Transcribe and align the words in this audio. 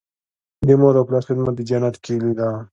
د 0.67 0.69
مور 0.79 0.93
او 0.99 1.05
پلار 1.07 1.23
خدمت 1.29 1.53
د 1.57 1.61
جنت 1.69 1.95
کیلي 2.05 2.33
ده. 2.39 2.49